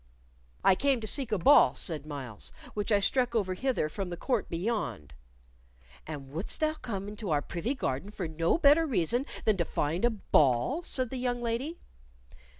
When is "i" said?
0.63-0.73, 2.91-2.97